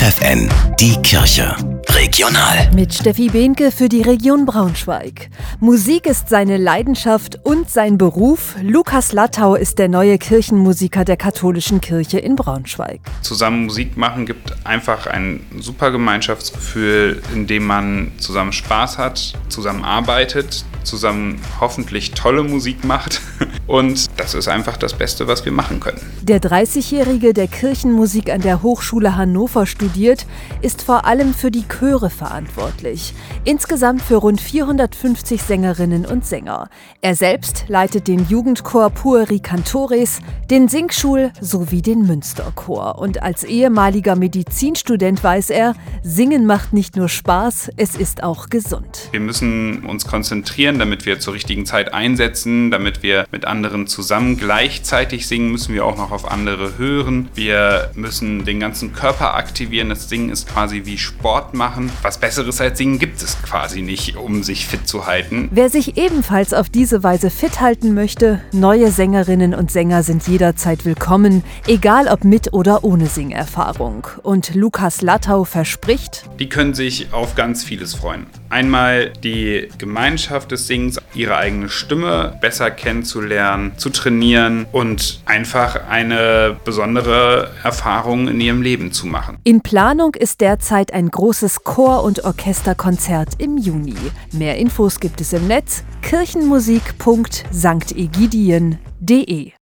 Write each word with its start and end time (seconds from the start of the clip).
FFN, 0.00 0.48
die 0.78 0.94
Kirche. 1.02 1.56
Regional. 1.88 2.70
Mit 2.72 2.94
Steffi 2.94 3.30
Behnke 3.30 3.72
für 3.72 3.88
die 3.88 4.02
Region 4.02 4.46
Braunschweig. 4.46 5.28
Musik 5.58 6.06
ist 6.06 6.28
seine 6.28 6.56
Leidenschaft 6.56 7.40
und 7.44 7.68
sein 7.68 7.98
Beruf. 7.98 8.54
Lukas 8.62 9.10
Lattau 9.12 9.56
ist 9.56 9.80
der 9.80 9.88
neue 9.88 10.16
Kirchenmusiker 10.18 11.04
der 11.04 11.16
katholischen 11.16 11.80
Kirche 11.80 12.20
in 12.20 12.36
Braunschweig. 12.36 13.00
Zusammen 13.22 13.64
Musik 13.64 13.96
machen 13.96 14.24
gibt 14.24 14.54
einfach 14.64 15.08
ein 15.08 15.44
super 15.58 15.90
Gemeinschaftsgefühl, 15.90 17.20
in 17.34 17.48
dem 17.48 17.66
man 17.66 18.12
zusammen 18.18 18.52
Spaß 18.52 18.98
hat, 18.98 19.32
zusammen 19.48 19.82
arbeitet, 19.84 20.64
zusammen 20.84 21.40
hoffentlich 21.58 22.12
tolle 22.12 22.44
Musik 22.44 22.84
macht 22.84 23.20
Und 23.68 24.08
das 24.18 24.32
ist 24.34 24.48
einfach 24.48 24.78
das 24.78 24.94
Beste, 24.94 25.28
was 25.28 25.44
wir 25.44 25.52
machen 25.52 25.78
können. 25.78 26.00
Der 26.22 26.40
30-Jährige, 26.40 27.34
der 27.34 27.48
Kirchenmusik 27.48 28.30
an 28.32 28.40
der 28.40 28.62
Hochschule 28.62 29.14
Hannover 29.14 29.66
studiert, 29.66 30.24
ist 30.62 30.80
vor 30.80 31.04
allem 31.04 31.34
für 31.34 31.50
die 31.50 31.66
Chöre 31.68 32.08
verantwortlich. 32.08 33.12
Insgesamt 33.44 34.00
für 34.00 34.16
rund 34.16 34.40
450 34.40 35.42
Sängerinnen 35.42 36.06
und 36.06 36.24
Sänger. 36.24 36.70
Er 37.02 37.14
selbst 37.14 37.66
leitet 37.68 38.08
den 38.08 38.26
Jugendchor 38.26 38.88
Pueri 38.88 39.38
Cantores, 39.38 40.20
den 40.50 40.68
Singschul 40.68 41.30
sowie 41.38 41.82
den 41.82 42.06
Münsterchor. 42.06 42.98
Und 42.98 43.22
als 43.22 43.44
ehemaliger 43.44 44.16
Medizinstudent 44.16 45.22
weiß 45.22 45.50
er, 45.50 45.74
Singen 46.02 46.46
macht 46.46 46.72
nicht 46.72 46.96
nur 46.96 47.10
Spaß, 47.10 47.70
es 47.76 47.96
ist 47.96 48.22
auch 48.22 48.48
gesund. 48.48 49.08
Wir 49.10 49.20
müssen 49.20 49.84
uns 49.84 50.06
konzentrieren, 50.06 50.78
damit 50.78 51.04
wir 51.04 51.20
zur 51.20 51.34
richtigen 51.34 51.66
Zeit 51.66 51.92
einsetzen, 51.92 52.70
damit 52.70 53.02
wir 53.02 53.26
mit 53.30 53.44
anderen 53.44 53.57
anderen 53.58 53.88
zusammen 53.88 54.36
gleichzeitig 54.36 55.26
singen, 55.26 55.50
müssen 55.50 55.74
wir 55.74 55.84
auch 55.84 55.96
noch 55.96 56.12
auf 56.12 56.30
andere 56.30 56.78
hören. 56.78 57.26
Wir 57.34 57.90
müssen 57.96 58.44
den 58.44 58.60
ganzen 58.60 58.92
Körper 58.92 59.34
aktivieren. 59.34 59.88
Das 59.88 60.08
Singen 60.08 60.30
ist 60.30 60.48
quasi 60.48 60.82
wie 60.84 60.96
Sport 60.96 61.54
machen. 61.54 61.90
Was 62.02 62.18
Besseres 62.18 62.60
als 62.60 62.78
Singen 62.78 63.00
gibt 63.00 63.20
es 63.20 63.36
quasi 63.42 63.82
nicht, 63.82 64.14
um 64.14 64.44
sich 64.44 64.66
fit 64.68 64.86
zu 64.86 65.08
halten. 65.08 65.48
Wer 65.50 65.70
sich 65.70 65.96
ebenfalls 65.96 66.54
auf 66.54 66.68
diese 66.70 67.02
Weise 67.02 67.30
fit 67.30 67.60
halten 67.60 67.94
möchte, 67.94 68.40
neue 68.52 68.92
Sängerinnen 68.92 69.54
und 69.56 69.72
Sänger 69.72 70.04
sind 70.04 70.28
jederzeit 70.28 70.84
willkommen, 70.84 71.42
egal 71.66 72.06
ob 72.06 72.22
mit 72.22 72.52
oder 72.52 72.84
ohne 72.84 73.06
Singerfahrung. 73.08 74.06
Und 74.22 74.54
Lukas 74.54 75.02
Lattau 75.02 75.42
verspricht, 75.42 76.26
die 76.38 76.48
können 76.48 76.74
sich 76.74 77.12
auf 77.12 77.34
ganz 77.34 77.64
vieles 77.64 77.92
freuen. 77.96 78.26
Einmal 78.50 79.10
die 79.24 79.68
Gemeinschaft 79.78 80.52
des 80.52 80.68
Singens, 80.68 81.00
ihre 81.12 81.36
eigene 81.36 81.68
Stimme 81.68 82.38
besser 82.40 82.70
kennenzulernen 82.70 83.47
kennenzulernen, 83.48 83.78
zu 83.78 83.90
trainieren 83.90 84.66
und 84.72 85.20
einfach 85.24 85.88
eine 85.88 86.56
besondere 86.64 87.50
Erfahrung 87.62 88.28
in 88.28 88.40
ihrem 88.40 88.62
Leben 88.62 88.92
zu 88.92 89.06
machen. 89.06 89.38
In 89.44 89.62
Planung 89.62 90.14
ist 90.14 90.40
derzeit 90.40 90.92
ein 90.92 91.08
großes 91.10 91.64
Chor- 91.64 92.02
und 92.02 92.24
Orchesterkonzert 92.24 93.34
im 93.40 93.56
Juni. 93.58 93.94
Mehr 94.32 94.56
Infos 94.58 95.00
gibt 95.00 95.20
es 95.20 95.32
im 95.32 95.46
Netz 95.46 95.84
kirchenmusiksankt 96.02 97.94